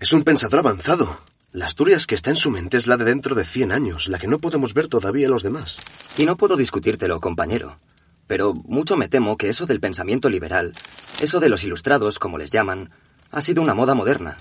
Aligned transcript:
Es 0.00 0.12
un 0.12 0.24
pensador 0.24 0.60
avanzado. 0.60 1.20
La 1.52 1.66
Asturias 1.66 2.06
que 2.06 2.16
está 2.16 2.30
en 2.30 2.36
su 2.36 2.50
mente 2.50 2.76
es 2.76 2.88
la 2.88 2.96
de 2.96 3.04
dentro 3.04 3.34
de 3.34 3.44
100 3.44 3.70
años, 3.70 4.08
la 4.08 4.18
que 4.18 4.26
no 4.26 4.40
podemos 4.40 4.74
ver 4.74 4.88
todavía 4.88 5.28
los 5.28 5.44
demás. 5.44 5.80
Y 6.18 6.26
no 6.26 6.36
puedo 6.36 6.56
discutírtelo, 6.56 7.20
compañero. 7.20 7.78
Pero 8.26 8.54
mucho 8.54 8.96
me 8.96 9.08
temo 9.08 9.36
que 9.36 9.48
eso 9.48 9.66
del 9.66 9.80
pensamiento 9.80 10.28
liberal, 10.28 10.74
eso 11.20 11.38
de 11.38 11.48
los 11.48 11.62
ilustrados, 11.62 12.18
como 12.18 12.38
les 12.38 12.50
llaman, 12.50 12.90
ha 13.30 13.40
sido 13.40 13.62
una 13.62 13.74
moda 13.74 13.94
moderna. 13.94 14.36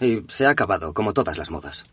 Y 0.00 0.24
se 0.28 0.46
ha 0.46 0.50
acabado, 0.50 0.92
como 0.94 1.12
todas 1.12 1.38
las 1.38 1.50
modas. 1.50 1.84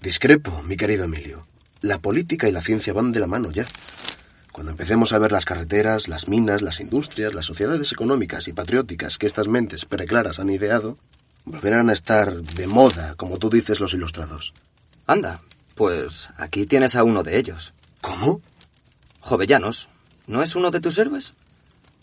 Discrepo, 0.00 0.62
mi 0.64 0.76
querido 0.76 1.04
Emilio. 1.04 1.46
La 1.80 2.00
política 2.00 2.48
y 2.48 2.52
la 2.52 2.62
ciencia 2.62 2.92
van 2.92 3.12
de 3.12 3.20
la 3.20 3.28
mano 3.28 3.52
ya. 3.52 3.66
Cuando 4.50 4.72
empecemos 4.72 5.12
a 5.12 5.18
ver 5.18 5.30
las 5.30 5.44
carreteras, 5.44 6.08
las 6.08 6.26
minas, 6.26 6.60
las 6.60 6.80
industrias, 6.80 7.34
las 7.34 7.46
sociedades 7.46 7.92
económicas 7.92 8.48
y 8.48 8.52
patrióticas 8.52 9.16
que 9.16 9.26
estas 9.26 9.48
mentes 9.48 9.84
preclaras 9.84 10.40
han 10.40 10.50
ideado, 10.50 10.98
volverán 11.44 11.90
a 11.90 11.92
estar 11.92 12.34
de 12.42 12.66
moda, 12.66 13.14
como 13.16 13.38
tú 13.38 13.50
dices, 13.50 13.80
los 13.80 13.94
ilustrados. 13.94 14.52
Anda, 15.06 15.40
pues 15.74 16.30
aquí 16.36 16.66
tienes 16.66 16.96
a 16.96 17.04
uno 17.04 17.22
de 17.22 17.38
ellos. 17.38 17.72
¿Cómo? 18.00 18.40
Jovellanos, 19.20 19.88
¿no 20.26 20.42
es 20.42 20.54
uno 20.54 20.70
de 20.70 20.80
tus 20.80 20.98
héroes? 20.98 21.32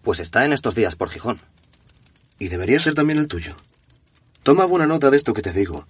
Pues 0.03 0.19
está 0.19 0.45
en 0.45 0.53
estos 0.53 0.75
días 0.75 0.95
por 0.95 1.09
Gijón. 1.09 1.39
Y 2.39 2.47
debería 2.47 2.79
ser 2.79 2.93
también 2.93 3.19
el 3.19 3.27
tuyo. 3.27 3.55
Toma 4.43 4.65
buena 4.65 4.87
nota 4.87 5.09
de 5.09 5.17
esto 5.17 5.33
que 5.33 5.41
te 5.41 5.51
digo. 5.51 5.85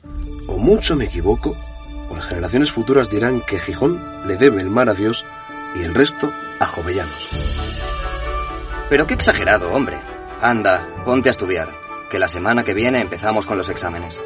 O 0.47 0.57
mucho 0.57 0.95
me 0.95 1.05
equivoco, 1.05 1.55
o 2.09 2.15
las 2.15 2.25
generaciones 2.25 2.71
futuras 2.71 3.09
dirán 3.09 3.41
que 3.41 3.59
Gijón 3.59 4.27
le 4.27 4.37
debe 4.37 4.61
el 4.61 4.69
mar 4.69 4.89
a 4.89 4.95
Dios 4.95 5.25
y 5.75 5.83
el 5.83 5.93
resto 5.93 6.33
a 6.59 6.65
Jovellanos. 6.65 7.29
Pero 8.89 9.05
qué 9.05 9.13
exagerado, 9.13 9.71
hombre. 9.71 9.99
Anda, 10.41 11.03
ponte 11.05 11.29
a 11.29 11.31
estudiar, 11.31 11.69
que 12.09 12.19
la 12.19 12.27
semana 12.27 12.63
que 12.63 12.73
viene 12.73 13.01
empezamos 13.01 13.45
con 13.45 13.57
los 13.57 13.69
exámenes. 13.69 14.19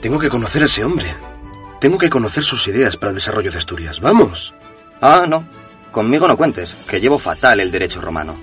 Tengo 0.00 0.18
que 0.18 0.28
conocer 0.28 0.62
a 0.62 0.66
ese 0.66 0.84
hombre. 0.84 1.14
Tengo 1.80 1.98
que 1.98 2.10
conocer 2.10 2.44
sus 2.44 2.66
ideas 2.68 2.96
para 2.96 3.10
el 3.10 3.16
desarrollo 3.16 3.50
de 3.50 3.58
Asturias. 3.58 4.00
¡Vamos! 4.00 4.54
Ah, 5.00 5.24
no. 5.28 5.46
Conmigo 5.90 6.28
no 6.28 6.36
cuentes, 6.36 6.76
que 6.86 7.00
llevo 7.00 7.18
fatal 7.18 7.60
el 7.60 7.70
derecho 7.70 8.00
romano. 8.00 8.38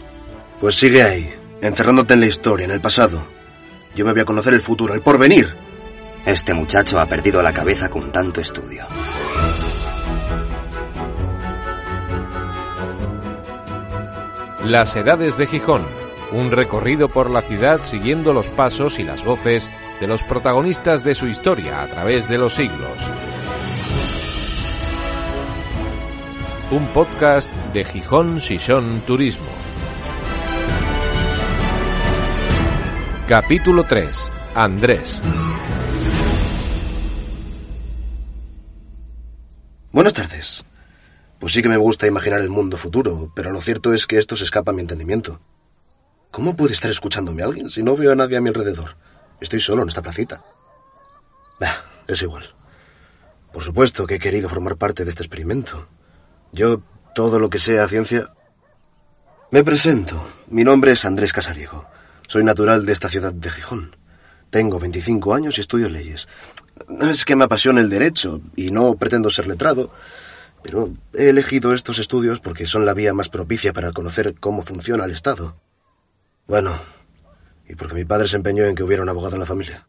Pues 0.59 0.75
sigue 0.75 1.03
ahí, 1.03 1.33
encerrándote 1.61 2.15
en 2.15 2.19
la 2.19 2.25
historia, 2.25 2.65
en 2.65 2.71
el 2.71 2.81
pasado. 2.81 3.25
Yo 3.95 4.05
me 4.05 4.11
voy 4.11 4.21
a 4.21 4.25
conocer 4.25 4.53
el 4.53 4.61
futuro, 4.61 4.93
el 4.93 5.01
porvenir. 5.01 5.55
Este 6.25 6.53
muchacho 6.53 6.99
ha 6.99 7.05
perdido 7.05 7.41
la 7.41 7.53
cabeza 7.53 7.89
con 7.89 8.11
tanto 8.11 8.41
estudio. 8.41 8.85
Las 14.63 14.95
Edades 14.97 15.37
de 15.37 15.47
Gijón. 15.47 16.06
Un 16.31 16.51
recorrido 16.51 17.07
por 17.07 17.29
la 17.29 17.41
ciudad 17.41 17.83
siguiendo 17.83 18.33
los 18.33 18.49
pasos 18.49 18.99
y 18.99 19.03
las 19.03 19.23
voces 19.23 19.69
de 20.01 20.07
los 20.07 20.21
protagonistas 20.23 21.01
de 21.01 21.15
su 21.15 21.27
historia 21.27 21.81
a 21.81 21.87
través 21.87 22.27
de 22.27 22.37
los 22.37 22.53
siglos. 22.53 22.97
Un 26.69 26.85
podcast 26.87 27.49
de 27.73 27.85
Gijón 27.85 28.41
Sison 28.41 29.01
Turismo. 29.07 29.47
Capítulo 33.25 33.85
3. 33.85 34.29
Andrés. 34.53 35.21
Buenas 39.93 40.13
tardes. 40.13 40.65
Pues 41.39 41.53
sí 41.53 41.61
que 41.61 41.69
me 41.69 41.77
gusta 41.77 42.05
imaginar 42.05 42.41
el 42.41 42.49
mundo 42.49 42.75
futuro, 42.75 43.31
pero 43.33 43.51
lo 43.51 43.61
cierto 43.61 43.93
es 43.93 44.07
que 44.07 44.17
esto 44.17 44.35
se 44.35 44.43
escapa 44.43 44.71
a 44.71 44.73
mi 44.73 44.81
entendimiento. 44.81 45.39
¿Cómo 46.31 46.55
puede 46.55 46.73
estar 46.73 46.91
escuchándome 46.91 47.43
alguien 47.43 47.69
si 47.69 47.83
no 47.83 47.95
veo 47.95 48.11
a 48.11 48.15
nadie 48.15 48.37
a 48.37 48.41
mi 48.41 48.49
alrededor? 48.49 48.95
Estoy 49.39 49.59
solo 49.59 49.81
en 49.83 49.89
esta 49.89 50.01
placita. 50.01 50.43
Bah, 51.59 51.83
es 52.07 52.21
igual. 52.21 52.49
Por 53.51 53.63
supuesto 53.63 54.05
que 54.05 54.15
he 54.15 54.19
querido 54.19 54.49
formar 54.49 54.77
parte 54.77 55.03
de 55.03 55.09
este 55.09 55.23
experimento. 55.23 55.87
Yo, 56.51 56.81
todo 57.15 57.39
lo 57.39 57.49
que 57.49 57.59
sea 57.59 57.87
ciencia... 57.87 58.29
Me 59.49 59.63
presento. 59.63 60.27
Mi 60.47 60.63
nombre 60.63 60.91
es 60.91 61.05
Andrés 61.05 61.33
Casariego. 61.33 61.87
Soy 62.27 62.43
natural 62.43 62.85
de 62.85 62.93
esta 62.93 63.09
ciudad 63.09 63.33
de 63.33 63.49
Gijón. 63.49 63.95
Tengo 64.49 64.79
25 64.79 65.33
años 65.33 65.57
y 65.57 65.61
estudio 65.61 65.89
leyes. 65.89 66.27
No 66.87 67.09
es 67.09 67.25
que 67.25 67.35
me 67.35 67.45
apasione 67.45 67.81
el 67.81 67.89
derecho 67.89 68.41
y 68.55 68.71
no 68.71 68.95
pretendo 68.95 69.29
ser 69.29 69.47
letrado, 69.47 69.91
pero 70.61 70.93
he 71.13 71.29
elegido 71.29 71.73
estos 71.73 71.99
estudios 71.99 72.39
porque 72.39 72.67
son 72.67 72.85
la 72.85 72.93
vía 72.93 73.13
más 73.13 73.29
propicia 73.29 73.73
para 73.73 73.91
conocer 73.91 74.35
cómo 74.39 74.61
funciona 74.61 75.05
el 75.05 75.11
Estado. 75.11 75.55
Bueno, 76.47 76.79
y 77.67 77.75
porque 77.75 77.95
mi 77.95 78.05
padre 78.05 78.27
se 78.27 78.37
empeñó 78.37 78.63
en 78.63 78.75
que 78.75 78.83
hubiera 78.83 79.03
un 79.03 79.09
abogado 79.09 79.35
en 79.35 79.41
la 79.41 79.45
familia. 79.45 79.87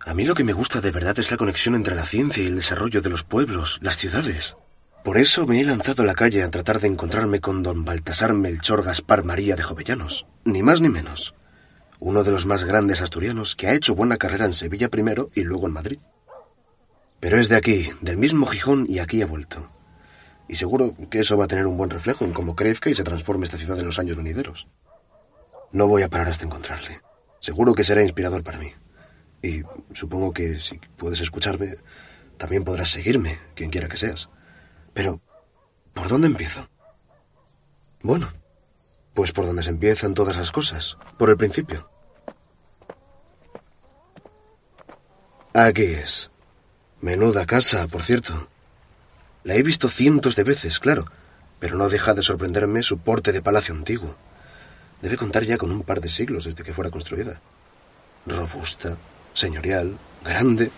A 0.00 0.14
mí 0.14 0.24
lo 0.24 0.34
que 0.34 0.44
me 0.44 0.52
gusta 0.52 0.80
de 0.80 0.92
verdad 0.92 1.18
es 1.18 1.30
la 1.30 1.36
conexión 1.36 1.74
entre 1.74 1.96
la 1.96 2.06
ciencia 2.06 2.42
y 2.42 2.46
el 2.46 2.56
desarrollo 2.56 3.02
de 3.02 3.10
los 3.10 3.24
pueblos, 3.24 3.80
las 3.82 3.96
ciudades. 3.96 4.56
Por 5.02 5.18
eso 5.18 5.46
me 5.46 5.60
he 5.60 5.64
lanzado 5.64 6.02
a 6.02 6.06
la 6.06 6.14
calle 6.14 6.42
a 6.42 6.50
tratar 6.50 6.80
de 6.80 6.86
encontrarme 6.86 7.40
con 7.40 7.62
don 7.62 7.84
Baltasar 7.84 8.34
Melchor 8.34 8.84
Gaspar 8.84 9.24
María 9.24 9.56
de 9.56 9.62
Jovellanos, 9.62 10.26
ni 10.44 10.62
más 10.62 10.80
ni 10.80 10.88
menos. 10.88 11.34
Uno 11.98 12.22
de 12.22 12.30
los 12.30 12.46
más 12.46 12.64
grandes 12.64 13.02
asturianos 13.02 13.56
que 13.56 13.66
ha 13.66 13.74
hecho 13.74 13.94
buena 13.94 14.16
carrera 14.16 14.46
en 14.46 14.54
Sevilla 14.54 14.88
primero 14.90 15.30
y 15.34 15.42
luego 15.42 15.66
en 15.66 15.72
Madrid. 15.72 15.98
Pero 17.18 17.40
es 17.40 17.48
de 17.48 17.56
aquí, 17.56 17.88
del 18.00 18.16
mismo 18.16 18.46
Gijón, 18.46 18.86
y 18.88 18.98
aquí 18.98 19.22
ha 19.22 19.26
vuelto. 19.26 19.70
Y 20.48 20.56
seguro 20.56 20.94
que 21.10 21.20
eso 21.20 21.36
va 21.36 21.46
a 21.46 21.48
tener 21.48 21.66
un 21.66 21.76
buen 21.76 21.90
reflejo 21.90 22.24
en 22.24 22.32
cómo 22.32 22.54
crezca 22.54 22.90
y 22.90 22.94
se 22.94 23.04
transforme 23.04 23.44
esta 23.44 23.58
ciudad 23.58 23.78
en 23.78 23.86
los 23.86 23.98
años 23.98 24.16
venideros. 24.16 24.68
No 25.74 25.88
voy 25.88 26.02
a 26.02 26.08
parar 26.08 26.28
hasta 26.28 26.44
encontrarle. 26.44 27.00
Seguro 27.40 27.74
que 27.74 27.82
será 27.82 28.00
inspirador 28.00 28.44
para 28.44 28.58
mí. 28.58 28.72
Y 29.42 29.64
supongo 29.92 30.32
que 30.32 30.60
si 30.60 30.78
puedes 30.96 31.20
escucharme, 31.20 31.78
también 32.36 32.62
podrás 32.62 32.90
seguirme, 32.90 33.40
quien 33.56 33.70
quiera 33.70 33.88
que 33.88 33.96
seas. 33.96 34.30
Pero, 34.92 35.20
¿por 35.92 36.06
dónde 36.06 36.28
empiezo? 36.28 36.68
Bueno, 38.02 38.28
pues 39.14 39.32
por 39.32 39.46
donde 39.46 39.64
se 39.64 39.70
empiezan 39.70 40.14
todas 40.14 40.36
las 40.36 40.52
cosas, 40.52 40.96
por 41.18 41.28
el 41.28 41.36
principio. 41.36 41.90
Aquí 45.52 45.82
es. 45.82 46.30
Menuda 47.00 47.46
casa, 47.46 47.88
por 47.88 48.02
cierto. 48.02 48.46
La 49.42 49.56
he 49.56 49.62
visto 49.64 49.88
cientos 49.88 50.36
de 50.36 50.44
veces, 50.44 50.78
claro, 50.78 51.06
pero 51.58 51.76
no 51.76 51.88
deja 51.88 52.14
de 52.14 52.22
sorprenderme 52.22 52.84
su 52.84 52.98
porte 52.98 53.32
de 53.32 53.42
palacio 53.42 53.74
antiguo. 53.74 54.16
Debe 55.04 55.18
contar 55.18 55.44
ya 55.44 55.58
con 55.58 55.70
un 55.70 55.82
par 55.82 56.00
de 56.00 56.08
siglos 56.08 56.44
desde 56.46 56.62
que 56.62 56.72
fuera 56.72 56.90
construida. 56.90 57.38
Robusta, 58.24 58.96
señorial, 59.34 59.98
grande. 60.24 60.70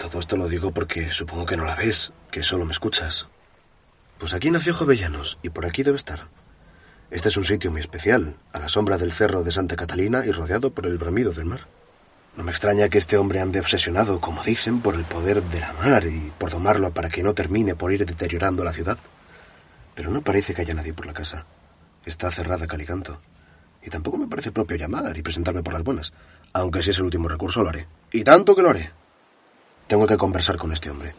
Todo 0.00 0.18
esto 0.18 0.36
lo 0.36 0.48
digo 0.48 0.72
porque 0.72 1.12
supongo 1.12 1.46
que 1.46 1.56
no 1.56 1.64
la 1.64 1.76
ves, 1.76 2.12
que 2.32 2.42
solo 2.42 2.64
me 2.64 2.72
escuchas. 2.72 3.28
Pues 4.18 4.34
aquí 4.34 4.50
nació 4.50 4.74
Jovellanos 4.74 5.38
y 5.44 5.50
por 5.50 5.64
aquí 5.64 5.84
debe 5.84 5.96
estar. 5.96 6.26
Este 7.12 7.28
es 7.28 7.36
un 7.36 7.44
sitio 7.44 7.70
muy 7.70 7.80
especial, 7.80 8.34
a 8.52 8.58
la 8.58 8.68
sombra 8.68 8.98
del 8.98 9.12
cerro 9.12 9.44
de 9.44 9.52
Santa 9.52 9.76
Catalina 9.76 10.26
y 10.26 10.32
rodeado 10.32 10.72
por 10.72 10.86
el 10.86 10.98
bramido 10.98 11.30
del 11.30 11.44
mar. 11.44 11.68
No 12.36 12.42
me 12.42 12.50
extraña 12.50 12.88
que 12.88 12.98
este 12.98 13.16
hombre 13.16 13.40
ande 13.40 13.60
obsesionado, 13.60 14.18
como 14.18 14.42
dicen, 14.42 14.80
por 14.80 14.96
el 14.96 15.04
poder 15.04 15.40
de 15.40 15.60
la 15.60 15.72
mar 15.74 16.04
y 16.06 16.32
por 16.36 16.50
domarlo 16.50 16.92
para 16.92 17.10
que 17.10 17.22
no 17.22 17.32
termine 17.32 17.76
por 17.76 17.92
ir 17.92 18.04
deteriorando 18.04 18.64
la 18.64 18.72
ciudad. 18.72 18.98
Pero 19.94 20.10
no 20.10 20.22
parece 20.22 20.52
que 20.52 20.62
haya 20.62 20.74
nadie 20.74 20.92
por 20.92 21.06
la 21.06 21.12
casa. 21.12 21.46
Está 22.04 22.30
cerrada 22.30 22.66
calicanto. 22.66 23.20
Y 23.84 23.90
tampoco 23.90 24.18
me 24.18 24.26
parece 24.26 24.52
propio 24.52 24.76
llamar 24.76 25.16
y 25.16 25.22
presentarme 25.22 25.62
por 25.62 25.72
las 25.72 25.82
buenas. 25.82 26.12
Aunque 26.52 26.82
si 26.82 26.90
es 26.90 26.98
el 26.98 27.04
último 27.04 27.28
recurso, 27.28 27.62
lo 27.62 27.68
haré. 27.68 27.86
Y 28.12 28.24
tanto 28.24 28.54
que 28.54 28.62
lo 28.62 28.70
haré. 28.70 28.90
Tengo 29.86 30.06
que 30.06 30.16
conversar 30.16 30.56
con 30.56 30.72
este 30.72 30.90
hombre. 30.90 31.14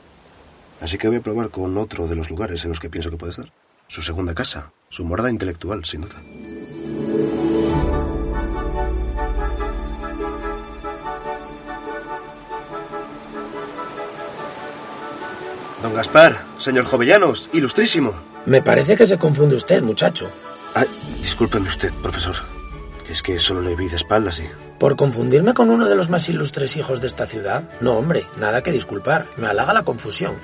Así 0.82 0.98
que 0.98 1.08
voy 1.08 1.18
a 1.18 1.22
probar 1.22 1.50
con 1.50 1.78
otro 1.78 2.08
de 2.08 2.16
los 2.16 2.30
lugares 2.30 2.64
en 2.64 2.70
los 2.70 2.80
que 2.80 2.90
pienso 2.90 3.10
que 3.10 3.18
puede 3.18 3.32
estar. 3.32 3.52
Su 3.88 4.02
segunda 4.02 4.34
casa, 4.34 4.72
su 4.90 5.06
morada 5.06 5.30
intelectual, 5.30 5.86
sin 5.86 6.02
duda. 6.02 6.22
Don 15.82 15.94
Gaspar, 15.94 16.38
señor 16.60 16.86
Jovellanos, 16.86 17.50
ilustrísimo. 17.54 18.14
Me 18.46 18.62
parece 18.62 18.96
que 18.96 19.06
se 19.06 19.18
confunde 19.18 19.56
usted, 19.56 19.82
muchacho. 19.82 20.30
Discúlpeme 21.24 21.70
usted, 21.70 21.94
profesor. 22.02 22.36
Es 23.10 23.24
que 23.24 23.40
solo 23.40 23.62
le 23.62 23.78
vi 23.78 23.88
de 23.88 23.96
espaldas 23.96 24.40
y... 24.40 24.44
¿Por 24.78 24.98
confundirme 24.98 25.54
con 25.54 25.70
uno 25.70 25.88
de 25.88 25.96
los 25.96 26.10
más 26.10 26.28
ilustres 26.28 26.76
hijos 26.76 27.00
de 27.00 27.08
esta 27.08 27.28
ciudad? 27.28 27.70
No, 27.80 27.94
hombre, 27.94 28.28
nada 28.36 28.62
que 28.62 28.74
disculpar. 28.74 29.30
Me 29.38 29.48
halaga 29.48 29.72
la 29.72 29.86
confusión. 29.86 30.36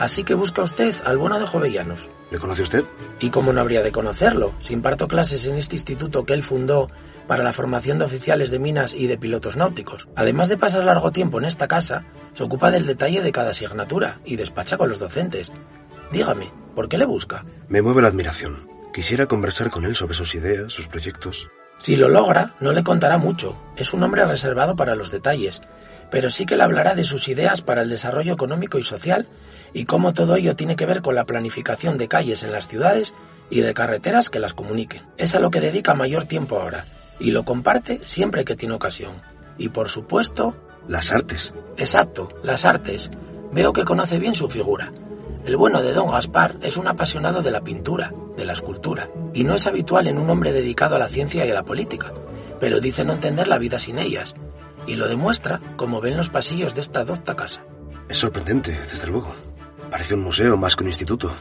Así 0.00 0.24
que 0.24 0.34
busca 0.34 0.62
usted 0.62 0.96
al 1.04 1.16
bueno 1.16 1.38
de 1.38 1.46
Jovellanos. 1.46 2.08
¿Le 2.32 2.40
conoce 2.40 2.62
usted? 2.62 2.84
¿Y 3.20 3.30
cómo 3.30 3.52
no 3.52 3.60
habría 3.60 3.84
de 3.84 3.92
conocerlo? 3.92 4.52
Si 4.58 4.72
imparto 4.72 5.06
clases 5.06 5.46
en 5.46 5.58
este 5.58 5.76
instituto 5.76 6.24
que 6.24 6.34
él 6.34 6.42
fundó 6.42 6.90
para 7.28 7.44
la 7.44 7.52
formación 7.52 8.00
de 8.00 8.06
oficiales 8.06 8.50
de 8.50 8.58
minas 8.58 8.94
y 8.94 9.06
de 9.06 9.18
pilotos 9.18 9.56
náuticos. 9.56 10.08
Además 10.16 10.48
de 10.48 10.58
pasar 10.58 10.82
largo 10.84 11.12
tiempo 11.12 11.38
en 11.38 11.44
esta 11.44 11.68
casa, 11.68 12.04
se 12.34 12.42
ocupa 12.42 12.72
del 12.72 12.86
detalle 12.86 13.22
de 13.22 13.30
cada 13.30 13.50
asignatura 13.50 14.20
y 14.24 14.34
despacha 14.34 14.76
con 14.76 14.88
los 14.88 14.98
docentes. 14.98 15.52
Dígame, 16.10 16.52
¿por 16.74 16.88
qué 16.88 16.98
le 16.98 17.06
busca? 17.06 17.44
Me 17.68 17.80
mueve 17.80 18.02
la 18.02 18.08
admiración. 18.08 18.75
Quisiera 18.96 19.26
conversar 19.26 19.70
con 19.70 19.84
él 19.84 19.94
sobre 19.94 20.14
sus 20.14 20.34
ideas, 20.34 20.72
sus 20.72 20.86
proyectos. 20.86 21.50
Si 21.76 21.96
lo 21.96 22.08
logra, 22.08 22.54
no 22.60 22.72
le 22.72 22.82
contará 22.82 23.18
mucho. 23.18 23.54
Es 23.76 23.92
un 23.92 24.02
hombre 24.02 24.24
reservado 24.24 24.74
para 24.74 24.94
los 24.94 25.10
detalles, 25.10 25.60
pero 26.10 26.30
sí 26.30 26.46
que 26.46 26.56
le 26.56 26.62
hablará 26.62 26.94
de 26.94 27.04
sus 27.04 27.28
ideas 27.28 27.60
para 27.60 27.82
el 27.82 27.90
desarrollo 27.90 28.32
económico 28.32 28.78
y 28.78 28.84
social 28.84 29.28
y 29.74 29.84
cómo 29.84 30.14
todo 30.14 30.34
ello 30.36 30.56
tiene 30.56 30.76
que 30.76 30.86
ver 30.86 31.02
con 31.02 31.14
la 31.14 31.26
planificación 31.26 31.98
de 31.98 32.08
calles 32.08 32.42
en 32.42 32.52
las 32.52 32.68
ciudades 32.68 33.12
y 33.50 33.60
de 33.60 33.74
carreteras 33.74 34.30
que 34.30 34.38
las 34.38 34.54
comuniquen. 34.54 35.02
Es 35.18 35.34
a 35.34 35.40
lo 35.40 35.50
que 35.50 35.60
dedica 35.60 35.92
mayor 35.92 36.24
tiempo 36.24 36.58
ahora, 36.58 36.86
y 37.20 37.32
lo 37.32 37.44
comparte 37.44 38.00
siempre 38.02 38.46
que 38.46 38.56
tiene 38.56 38.76
ocasión. 38.76 39.20
Y 39.58 39.68
por 39.68 39.90
supuesto... 39.90 40.56
Las 40.88 41.12
artes. 41.12 41.52
Exacto, 41.76 42.30
las 42.42 42.64
artes. 42.64 43.10
Veo 43.52 43.74
que 43.74 43.84
conoce 43.84 44.18
bien 44.18 44.34
su 44.34 44.48
figura. 44.48 44.90
El 45.46 45.56
bueno 45.56 45.80
de 45.80 45.92
don 45.92 46.10
Gaspar 46.10 46.56
es 46.60 46.76
un 46.76 46.88
apasionado 46.88 47.40
de 47.40 47.52
la 47.52 47.62
pintura, 47.62 48.12
de 48.36 48.44
la 48.44 48.52
escultura, 48.52 49.12
y 49.32 49.44
no 49.44 49.54
es 49.54 49.68
habitual 49.68 50.08
en 50.08 50.18
un 50.18 50.28
hombre 50.28 50.52
dedicado 50.52 50.96
a 50.96 50.98
la 50.98 51.08
ciencia 51.08 51.46
y 51.46 51.50
a 51.52 51.54
la 51.54 51.64
política, 51.64 52.12
pero 52.58 52.80
dice 52.80 53.04
no 53.04 53.12
entender 53.12 53.46
la 53.46 53.58
vida 53.58 53.78
sin 53.78 54.00
ellas, 54.00 54.34
y 54.88 54.96
lo 54.96 55.06
demuestra 55.06 55.60
como 55.76 56.00
ven 56.00 56.16
los 56.16 56.30
pasillos 56.30 56.74
de 56.74 56.80
esta 56.80 57.04
docta 57.04 57.36
casa. 57.36 57.62
Es 58.08 58.18
sorprendente, 58.18 58.76
desde 58.90 59.06
luego. 59.06 59.32
Parece 59.88 60.14
un 60.14 60.24
museo 60.24 60.56
más 60.56 60.74
que 60.74 60.82
un 60.82 60.88
instituto. 60.88 61.32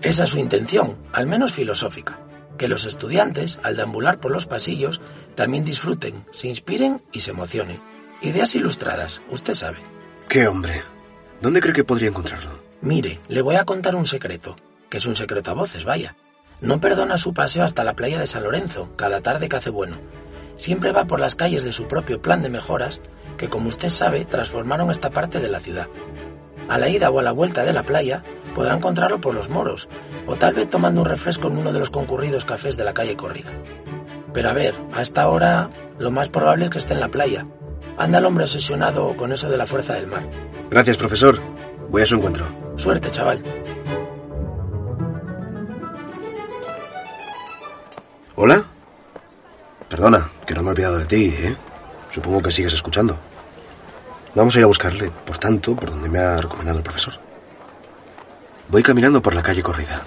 Esa 0.00 0.24
es 0.24 0.30
su 0.30 0.38
intención, 0.38 0.96
al 1.12 1.26
menos 1.26 1.52
filosófica, 1.52 2.18
que 2.56 2.66
los 2.66 2.86
estudiantes, 2.86 3.58
al 3.62 3.76
deambular 3.76 4.20
por 4.20 4.30
los 4.30 4.46
pasillos, 4.46 5.02
también 5.34 5.66
disfruten, 5.66 6.24
se 6.30 6.48
inspiren 6.48 7.02
y 7.12 7.20
se 7.20 7.32
emocionen. 7.32 7.78
Ideas 8.22 8.54
ilustradas, 8.54 9.20
usted 9.28 9.52
sabe. 9.52 9.80
¿Qué 10.30 10.48
hombre? 10.48 10.82
¿Dónde 11.42 11.60
cree 11.60 11.74
que 11.74 11.84
podría 11.84 12.08
encontrarlo? 12.08 12.69
Mire, 12.82 13.20
le 13.28 13.42
voy 13.42 13.56
a 13.56 13.64
contar 13.64 13.94
un 13.94 14.06
secreto, 14.06 14.56
que 14.88 14.98
es 14.98 15.06
un 15.06 15.14
secreto 15.14 15.50
a 15.50 15.54
voces, 15.54 15.84
vaya. 15.84 16.16
No 16.62 16.80
perdona 16.80 17.18
su 17.18 17.34
paseo 17.34 17.62
hasta 17.62 17.84
la 17.84 17.94
playa 17.94 18.18
de 18.18 18.26
San 18.26 18.42
Lorenzo, 18.42 18.90
cada 18.96 19.20
tarde 19.20 19.48
que 19.48 19.56
hace 19.56 19.70
bueno. 19.70 19.96
Siempre 20.54 20.92
va 20.92 21.06
por 21.06 21.20
las 21.20 21.34
calles 21.34 21.62
de 21.62 21.72
su 21.72 21.86
propio 21.88 22.22
plan 22.22 22.42
de 22.42 22.48
mejoras, 22.48 23.00
que 23.36 23.48
como 23.48 23.68
usted 23.68 23.88
sabe, 23.88 24.24
transformaron 24.24 24.90
esta 24.90 25.10
parte 25.10 25.40
de 25.40 25.48
la 25.48 25.60
ciudad. 25.60 25.88
A 26.68 26.78
la 26.78 26.88
ida 26.88 27.10
o 27.10 27.18
a 27.18 27.22
la 27.22 27.32
vuelta 27.32 27.64
de 27.64 27.72
la 27.72 27.82
playa 27.82 28.22
podrá 28.54 28.76
encontrarlo 28.76 29.20
por 29.20 29.34
los 29.34 29.48
moros, 29.48 29.88
o 30.26 30.36
tal 30.36 30.54
vez 30.54 30.68
tomando 30.68 31.02
un 31.02 31.06
refresco 31.06 31.48
en 31.48 31.58
uno 31.58 31.72
de 31.72 31.78
los 31.78 31.90
concurridos 31.90 32.44
cafés 32.44 32.76
de 32.76 32.84
la 32.84 32.94
calle 32.94 33.16
Corrida. 33.16 33.50
Pero 34.32 34.50
a 34.50 34.54
ver, 34.54 34.74
a 34.92 35.02
esta 35.02 35.28
hora 35.28 35.70
lo 35.98 36.10
más 36.10 36.28
probable 36.28 36.66
es 36.66 36.70
que 36.70 36.78
esté 36.78 36.94
en 36.94 37.00
la 37.00 37.10
playa. 37.10 37.46
Anda 37.98 38.18
el 38.18 38.24
hombre 38.24 38.44
obsesionado 38.44 39.16
con 39.16 39.32
eso 39.32 39.48
de 39.48 39.56
la 39.56 39.66
fuerza 39.66 39.94
del 39.94 40.06
mar. 40.06 40.28
Gracias, 40.70 40.96
profesor. 40.96 41.40
Voy 41.90 42.02
a 42.02 42.06
su 42.06 42.14
encuentro. 42.14 42.59
Suerte, 42.80 43.10
chaval. 43.10 43.42
¿Hola? 48.36 48.64
Perdona, 49.86 50.30
que 50.46 50.54
no 50.54 50.62
me 50.62 50.68
he 50.68 50.72
olvidado 50.72 50.96
de 50.96 51.04
ti, 51.04 51.26
¿eh? 51.26 51.54
Supongo 52.10 52.40
que 52.40 52.50
sigues 52.50 52.72
escuchando. 52.72 53.18
Vamos 54.34 54.56
a 54.56 54.60
ir 54.60 54.64
a 54.64 54.68
buscarle, 54.68 55.10
por 55.26 55.36
tanto, 55.36 55.76
por 55.76 55.90
donde 55.90 56.08
me 56.08 56.20
ha 56.20 56.40
recomendado 56.40 56.78
el 56.78 56.82
profesor. 56.82 57.12
Voy 58.70 58.82
caminando 58.82 59.20
por 59.20 59.34
la 59.34 59.42
calle 59.42 59.62
corrida. 59.62 60.00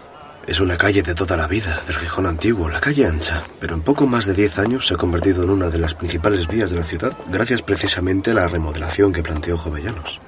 Es 0.48 0.60
una 0.60 0.76
calle 0.76 1.04
de 1.04 1.14
toda 1.14 1.38
la 1.38 1.46
vida, 1.46 1.80
del 1.86 1.98
Gijón 1.98 2.26
antiguo, 2.26 2.70
la 2.70 2.82
calle 2.82 3.06
ancha, 3.06 3.44
pero 3.60 3.76
en 3.76 3.84
poco 3.84 4.08
más 4.08 4.26
de 4.26 4.34
10 4.34 4.58
años 4.58 4.88
se 4.88 4.96
ha 4.96 4.98
convertido 4.98 5.44
en 5.44 5.52
una 5.52 5.70
de 5.70 5.78
las 5.78 5.94
principales 5.94 6.48
vías 6.48 6.72
de 6.72 6.78
la 6.78 6.84
ciudad, 6.84 7.16
gracias 7.28 7.62
precisamente 7.62 8.32
a 8.32 8.34
la 8.34 8.48
remodelación 8.48 9.14
que 9.14 9.22
planteó 9.22 9.60
Jovellanos. 9.60 10.20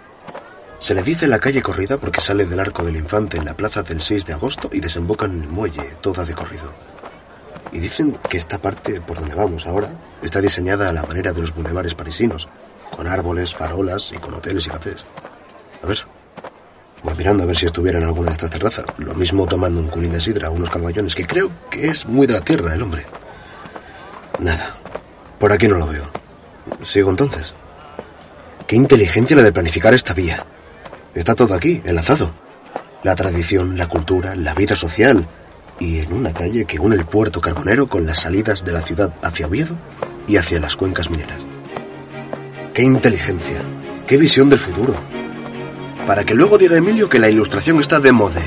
Se 0.86 0.94
le 0.94 1.02
dice 1.02 1.26
la 1.26 1.40
calle 1.40 1.64
corrida 1.64 1.98
porque 1.98 2.22
sale 2.22 2.46
del 2.46 2.60
Arco 2.60 2.84
del 2.84 2.96
Infante 2.96 3.38
en 3.38 3.46
la 3.46 3.58
plaza 3.58 3.82
del 3.82 4.04
6 4.04 4.24
de 4.28 4.34
agosto 4.34 4.70
y 4.72 4.80
desemboca 4.80 5.26
en 5.26 5.42
el 5.42 5.50
muelle, 5.50 5.96
toda 6.00 6.24
de 6.24 6.36
corrido. 6.36 6.72
Y 7.72 7.80
dicen 7.80 8.20
que 8.30 8.38
esta 8.38 8.60
parte 8.60 9.02
por 9.02 9.20
donde 9.20 9.34
vamos 9.34 9.66
ahora 9.66 9.90
está 10.22 10.42
diseñada 10.42 10.88
a 10.88 10.94
la 10.94 11.02
manera 11.02 11.34
de 11.34 11.42
los 11.42 11.56
bulevares 11.56 11.96
parisinos, 11.96 12.48
con 12.96 13.08
árboles, 13.08 13.56
farolas 13.56 14.12
y 14.12 14.18
con 14.18 14.36
hoteles 14.36 14.68
y 14.68 14.70
cafés. 14.70 15.08
A 15.82 15.88
ver, 15.88 16.06
voy 17.02 17.16
mirando 17.16 17.42
a 17.42 17.48
ver 17.48 17.58
si 17.58 17.66
estuviera 17.66 17.98
en 17.98 18.06
alguna 18.06 18.28
de 18.28 18.34
estas 18.34 18.52
terrazas. 18.52 18.86
Lo 19.00 19.16
mismo 19.16 19.48
tomando 19.48 19.80
un 19.80 19.88
culín 19.88 20.12
de 20.12 20.22
sidra 20.22 20.52
unos 20.52 20.70
calballones, 20.70 21.16
que 21.16 21.26
creo 21.26 21.50
que 21.72 21.88
es 21.88 22.06
muy 22.06 22.28
de 22.28 22.34
la 22.34 22.42
tierra 22.42 22.76
el 22.76 22.84
hombre. 22.84 23.08
Nada, 24.38 24.76
por 25.40 25.52
aquí 25.52 25.68
no 25.68 25.80
lo 25.80 25.88
veo. 25.88 26.06
Sigo 26.84 27.10
entonces. 27.10 27.56
Qué 28.68 28.76
inteligencia 28.76 29.36
la 29.36 29.42
de 29.42 29.52
planificar 29.52 29.92
esta 29.92 30.14
vía. 30.14 30.46
Está 31.15 31.33
todo 31.33 31.53
aquí, 31.53 31.81
enlazado. 31.85 32.31
La 33.03 33.15
tradición, 33.15 33.77
la 33.77 33.88
cultura, 33.88 34.35
la 34.35 34.53
vida 34.53 34.75
social. 34.75 35.27
Y 35.79 36.00
en 36.00 36.12
una 36.12 36.33
calle 36.33 36.65
que 36.65 36.77
une 36.77 36.95
el 36.95 37.06
puerto 37.06 37.39
carbonero 37.39 37.88
con 37.88 38.06
las 38.06 38.19
salidas 38.19 38.65
de 38.65 38.73
la 38.73 38.81
ciudad 38.81 39.13
hacia 39.21 39.47
Oviedo 39.47 39.77
y 40.27 40.35
hacia 40.35 40.59
las 40.59 40.75
cuencas 40.75 41.09
mineras. 41.09 41.41
Qué 42.73 42.83
inteligencia, 42.83 43.62
qué 44.06 44.17
visión 44.17 44.50
del 44.50 44.59
futuro. 44.59 44.94
Para 46.06 46.25
que 46.25 46.35
luego 46.35 46.57
diga 46.57 46.77
Emilio 46.77 47.09
que 47.09 47.19
la 47.19 47.29
ilustración 47.29 47.79
está 47.79 48.00
de 48.01 48.12
moda. 48.12 48.41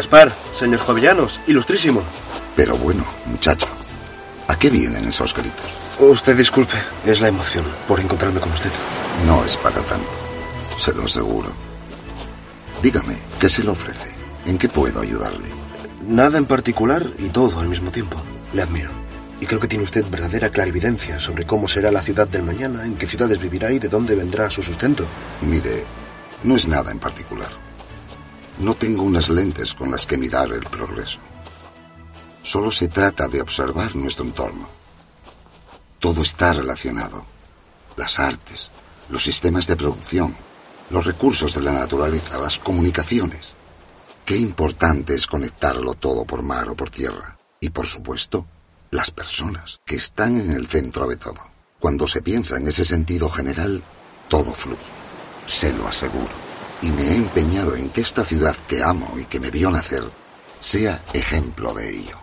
Gaspar, 0.00 0.32
señor 0.56 0.80
Jovellanos, 0.80 1.42
ilustrísimo. 1.46 2.02
Pero 2.56 2.74
bueno, 2.74 3.04
muchacho, 3.26 3.66
¿a 4.48 4.58
qué 4.58 4.70
vienen 4.70 5.06
esos 5.06 5.34
gritos? 5.34 5.66
Usted 5.98 6.38
disculpe, 6.38 6.72
es 7.04 7.20
la 7.20 7.28
emoción 7.28 7.66
por 7.86 8.00
encontrarme 8.00 8.40
con 8.40 8.50
usted. 8.50 8.70
No 9.26 9.44
es 9.44 9.58
para 9.58 9.82
tanto, 9.82 10.08
se 10.78 10.94
lo 10.94 11.04
aseguro. 11.04 11.52
Dígame, 12.82 13.14
¿qué 13.38 13.50
se 13.50 13.62
le 13.62 13.68
ofrece? 13.68 14.08
¿En 14.46 14.56
qué 14.56 14.70
puedo 14.70 15.02
ayudarle? 15.02 15.50
Nada 16.08 16.38
en 16.38 16.46
particular 16.46 17.06
y 17.18 17.28
todo 17.28 17.60
al 17.60 17.68
mismo 17.68 17.90
tiempo. 17.90 18.16
Le 18.54 18.62
admiro. 18.62 18.88
Y 19.38 19.44
creo 19.44 19.60
que 19.60 19.68
tiene 19.68 19.84
usted 19.84 20.06
verdadera 20.08 20.48
clarividencia 20.48 21.18
sobre 21.18 21.44
cómo 21.44 21.68
será 21.68 21.90
la 21.90 22.00
ciudad 22.00 22.26
del 22.26 22.42
mañana, 22.42 22.86
en 22.86 22.96
qué 22.96 23.06
ciudades 23.06 23.38
vivirá 23.38 23.70
y 23.70 23.78
de 23.78 23.88
dónde 23.88 24.14
vendrá 24.14 24.48
su 24.48 24.62
sustento. 24.62 25.04
Mire, 25.42 25.84
no 26.44 26.56
es 26.56 26.66
nada 26.66 26.90
en 26.90 27.00
particular. 27.00 27.50
No 28.60 28.74
tengo 28.74 29.04
unas 29.04 29.30
lentes 29.30 29.72
con 29.72 29.90
las 29.90 30.04
que 30.04 30.18
mirar 30.18 30.52
el 30.52 30.64
progreso. 30.64 31.18
Solo 32.42 32.70
se 32.70 32.88
trata 32.88 33.26
de 33.26 33.40
observar 33.40 33.96
nuestro 33.96 34.26
entorno. 34.26 34.68
Todo 35.98 36.20
está 36.20 36.52
relacionado. 36.52 37.24
Las 37.96 38.20
artes, 38.20 38.70
los 39.08 39.22
sistemas 39.22 39.66
de 39.66 39.76
producción, 39.76 40.36
los 40.90 41.06
recursos 41.06 41.54
de 41.54 41.62
la 41.62 41.72
naturaleza, 41.72 42.36
las 42.36 42.58
comunicaciones. 42.58 43.54
Qué 44.26 44.36
importante 44.36 45.14
es 45.14 45.26
conectarlo 45.26 45.94
todo 45.94 46.26
por 46.26 46.42
mar 46.42 46.68
o 46.68 46.76
por 46.76 46.90
tierra. 46.90 47.38
Y 47.60 47.70
por 47.70 47.86
supuesto, 47.86 48.46
las 48.90 49.10
personas, 49.10 49.80
que 49.86 49.96
están 49.96 50.38
en 50.38 50.52
el 50.52 50.66
centro 50.66 51.08
de 51.08 51.16
todo. 51.16 51.40
Cuando 51.78 52.06
se 52.06 52.20
piensa 52.20 52.58
en 52.58 52.68
ese 52.68 52.84
sentido 52.84 53.30
general, 53.30 53.82
todo 54.28 54.52
fluye. 54.52 54.78
Se 55.46 55.72
lo 55.72 55.88
aseguro. 55.88 56.49
Y 56.82 56.90
me 56.90 57.02
he 57.02 57.14
empeñado 57.14 57.76
en 57.76 57.90
que 57.90 58.00
esta 58.00 58.24
ciudad 58.24 58.56
que 58.66 58.82
amo 58.82 59.16
y 59.18 59.24
que 59.24 59.40
me 59.40 59.50
vio 59.50 59.70
nacer 59.70 60.04
sea 60.60 61.02
ejemplo 61.12 61.74
de 61.74 61.90
ello. 61.90 62.18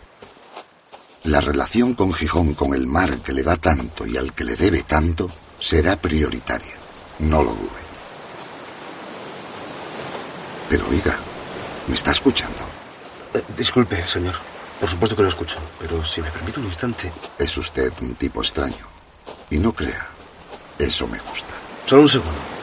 La 1.24 1.42
relación 1.42 1.94
con 1.94 2.14
Gijón, 2.14 2.54
con 2.54 2.74
el 2.74 2.88
mar 2.88 3.20
que 3.20 3.34
le 3.34 3.44
da 3.44 3.58
tanto 3.58 4.06
y 4.06 4.18
al 4.18 4.34
que 4.34 4.44
le 4.44 4.56
debe 4.56 4.84
tanto, 4.84 5.30
será 5.60 5.96
prioritaria. 5.98 6.76
No 7.20 7.44
lo 7.44 7.52
dude. 7.52 7.88
Pero 10.70 10.88
oiga, 10.90 11.18
¿me 11.88 11.96
está 11.96 12.12
escuchando? 12.12 12.60
Eh, 13.34 13.44
disculpe, 13.58 14.08
señor. 14.08 14.36
Por 14.80 14.90
supuesto 14.90 15.16
que 15.16 15.24
lo 15.24 15.30
escucho, 15.30 15.58
pero 15.80 16.06
si 16.06 16.22
me 16.22 16.30
permite 16.30 16.60
un 16.60 16.68
instante. 16.68 17.12
Es 17.38 17.58
usted 17.58 17.92
un 18.02 18.16
tipo 18.16 18.42
extraño. 18.42 18.86
Y 19.50 19.58
no 19.58 19.74
crea, 19.74 20.08
eso 20.78 21.08
me 21.08 21.20
gusta. 21.20 21.54
Solo 21.86 22.04
un 22.04 22.10
segundo. 22.10 22.57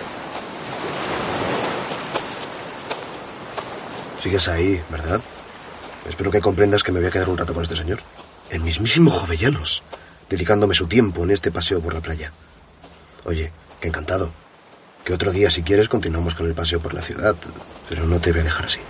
¿Sigues 4.25 4.49
ahí, 4.49 4.81
verdad? 4.89 5.21
Espero 6.09 6.31
que 6.31 6.41
comprendas 6.41 6.83
que 6.83 6.91
me 6.93 6.99
voy 6.99 7.09
a 7.09 7.11
quedar 7.11 7.29
un 7.29 7.37
rato 7.37 7.53
con 7.53 7.63
este 7.63 7.77
señor. 7.77 7.99
El 8.49 8.61
mismísimo 8.61 9.11
Jovellanos, 9.11 9.83
dedicándome 10.31 10.75
su 10.75 10.87
tiempo 10.87 11.25
en 11.25 11.31
este 11.31 11.53
paseo 11.53 11.79
por 11.83 11.93
la 11.93 12.01
playa. 12.01 12.33
Oye, 13.27 13.53
que 13.83 13.89
encantado. 13.89 14.31
Que 15.05 15.13
otro 15.13 15.31
día, 15.31 15.51
si 15.51 15.63
quieres, 15.63 15.91
continuamos 15.91 16.35
con 16.35 16.47
el 16.47 16.55
paseo 16.55 16.81
por 16.81 16.95
la 16.95 17.03
ciudad, 17.03 17.37
pero 17.87 18.07
no 18.07 18.19
te 18.19 18.33
voy 18.33 18.41
a 18.41 18.45
dejar 18.45 18.65
así. 18.65 18.81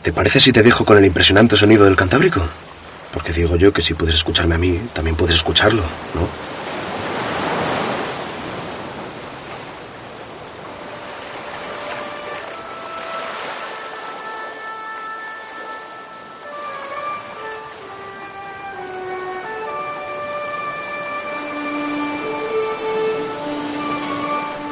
¿Te 0.00 0.10
parece 0.10 0.40
si 0.40 0.52
te 0.52 0.62
dejo 0.62 0.86
con 0.86 0.96
el 0.96 1.04
impresionante 1.04 1.58
sonido 1.58 1.84
del 1.84 1.94
Cantábrico? 1.94 2.40
Porque 3.12 3.34
digo 3.34 3.56
yo 3.56 3.74
que 3.74 3.82
si 3.82 3.92
puedes 3.92 4.14
escucharme 4.14 4.54
a 4.54 4.58
mí, 4.58 4.88
también 4.94 5.16
puedes 5.16 5.36
escucharlo, 5.36 5.82
¿no? 6.14 6.47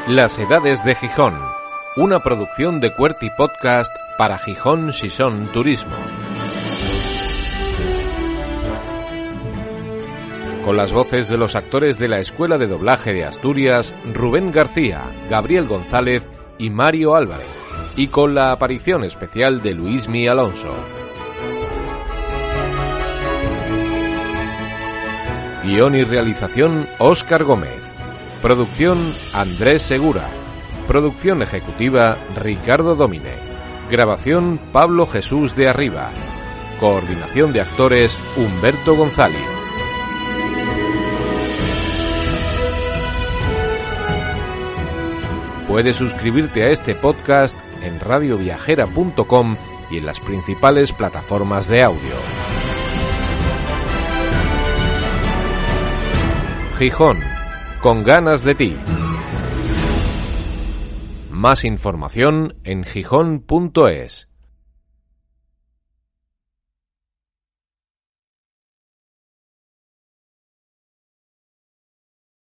Las 0.08 0.38
Edades 0.38 0.84
de 0.84 0.94
Gijón, 0.94 1.34
una 1.96 2.20
producción 2.20 2.78
de 2.78 2.92
Cuerti 2.92 3.28
Podcast 3.36 3.92
para 4.16 4.38
Gijón 4.38 4.92
Sison 4.92 5.50
Turismo. 5.50 5.96
Con 10.64 10.76
las 10.76 10.92
voces 10.92 11.26
de 11.26 11.36
los 11.36 11.56
actores 11.56 11.98
de 11.98 12.06
la 12.06 12.20
Escuela 12.20 12.56
de 12.56 12.68
Doblaje 12.68 13.12
de 13.14 13.24
Asturias, 13.24 13.92
Rubén 14.14 14.52
García, 14.52 15.02
Gabriel 15.28 15.66
González 15.66 16.22
y 16.56 16.70
Mario 16.70 17.16
Álvarez, 17.16 17.48
y 17.96 18.06
con 18.06 18.32
la 18.32 18.52
aparición 18.52 19.02
especial 19.02 19.60
de 19.60 19.74
Luismi 19.74 20.28
Alonso. 20.28 20.72
Guión 25.64 25.96
y 25.96 26.04
realización 26.04 26.86
Óscar 27.00 27.42
Gómez. 27.42 27.95
Producción 28.42 29.14
Andrés 29.32 29.82
Segura. 29.82 30.28
Producción 30.86 31.42
ejecutiva 31.42 32.18
Ricardo 32.36 32.94
Domine. 32.94 33.32
Grabación 33.90 34.60
Pablo 34.72 35.06
Jesús 35.06 35.56
de 35.56 35.68
Arriba. 35.68 36.10
Coordinación 36.78 37.52
de 37.52 37.62
actores 37.62 38.18
Humberto 38.36 38.94
González. 38.94 39.40
Puedes 45.66 45.96
suscribirte 45.96 46.62
a 46.62 46.70
este 46.70 46.94
podcast 46.94 47.56
en 47.82 47.98
radioviajera.com 47.98 49.56
y 49.90 49.96
en 49.98 50.06
las 50.06 50.20
principales 50.20 50.92
plataformas 50.92 51.66
de 51.68 51.82
audio. 51.82 52.14
Gijón 56.78 57.25
con 57.80 58.04
ganas 58.04 58.42
de 58.42 58.54
ti. 58.54 58.76
Más 61.30 61.64
información 61.64 62.54
en 62.64 62.84
gijón.es. 62.84 64.28